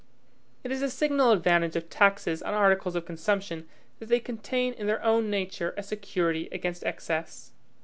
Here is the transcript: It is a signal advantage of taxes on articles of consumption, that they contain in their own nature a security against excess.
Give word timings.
It 0.63 0.71
is 0.71 0.81
a 0.81 0.89
signal 0.89 1.29
advantage 1.29 1.75
of 1.75 1.87
taxes 1.87 2.41
on 2.41 2.55
articles 2.55 2.95
of 2.95 3.05
consumption, 3.05 3.69
that 3.99 4.07
they 4.09 4.19
contain 4.19 4.73
in 4.73 4.87
their 4.87 5.03
own 5.03 5.29
nature 5.29 5.75
a 5.77 5.83
security 5.83 6.49
against 6.51 6.83
excess. 6.83 7.51